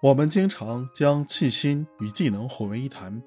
[0.00, 3.20] 我们经常将气心与技能混为一谈。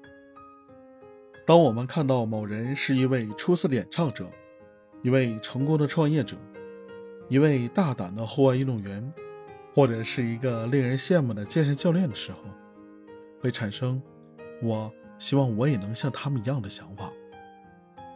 [1.46, 4.26] 当我们看到某人是一位出色的演唱者，
[5.02, 6.34] 一位成功的创业者，
[7.28, 9.12] 一位大胆的户外运动员，
[9.74, 12.38] 或者是一个令人羡慕的健身教练的时候，
[13.38, 14.00] 会产生
[14.64, 17.12] “我希望我也能像他们一样的”想法。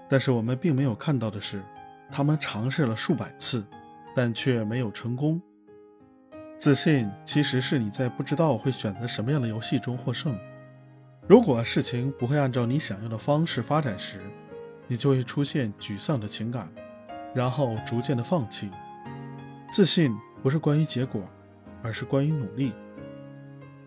[0.09, 1.63] 但是我们并没有看到的是，
[2.11, 3.63] 他们尝试了数百次，
[4.15, 5.43] 但却没有成功。
[6.59, 10.37] 自信其实是你在不知道会选择什么样的游戏中获胜。
[11.29, 14.21] 如果事情不会按照你想要的方式发展时，
[14.87, 16.69] 你就会出现沮丧的情感，
[17.35, 18.71] 然后逐渐的放弃。
[19.71, 21.23] 自信不是关于结果，
[21.83, 22.73] 而是关于努力。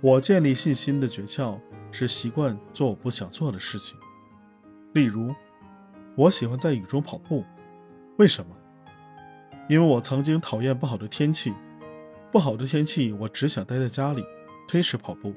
[0.02, 1.58] 我建立信心的诀窍
[1.92, 3.98] 是习惯做我不想做的事情。
[4.94, 5.34] 例如，
[6.16, 7.44] 我喜欢在雨中跑步，
[8.18, 8.56] 为什么？
[9.68, 11.54] 因为我曾经讨厌不好的天气，
[12.32, 14.24] 不好的天气我只想待在家里，
[14.68, 15.34] 推迟跑步。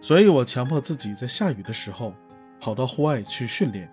[0.00, 2.14] 所以我强迫自己在下雨的时候
[2.60, 3.90] 跑到户外去训练。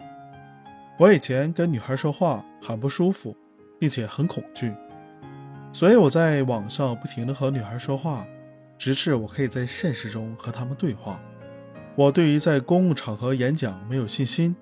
[0.97, 3.35] 我以前跟女孩说话很不舒服，
[3.79, 4.73] 并且很恐惧，
[5.71, 8.25] 所以我在网上不停地和女孩说话，
[8.77, 11.19] 直至我可以在现实中和她们对话。
[11.95, 14.55] 我对于在公共场合演讲没有信心，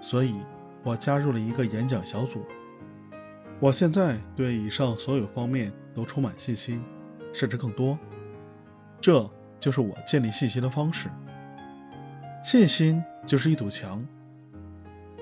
[0.00, 0.34] 所以
[0.84, 2.44] 我加入了一个演讲小组。
[3.60, 6.82] 我现在对以上所有方面都充满信心，
[7.32, 7.98] 甚至更多。
[9.00, 9.28] 这。
[9.58, 11.08] 就是我建立信心的方式。
[12.44, 14.06] 信心就是一堵墙，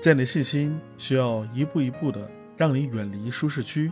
[0.01, 3.89] 建立信心需要一步一步的让你远离舒适区，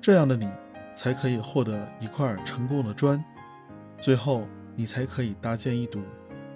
[0.00, 0.48] 这样的你
[0.94, 3.22] 才可以获得一块成功的砖，
[4.00, 6.00] 最后你才可以搭建一堵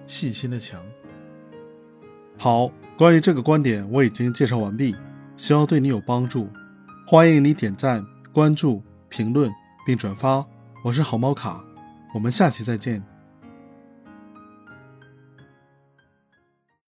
[0.07, 0.81] 信心的墙。
[2.39, 4.95] 好，关于这个观点我已经介绍完毕，
[5.37, 6.49] 希望对你有帮助。
[7.13, 9.53] 欢迎你点赞、关注、评论
[9.85, 10.43] 并转发。
[10.83, 11.63] 我是好猫卡。
[12.15, 13.12] 我们下期再见。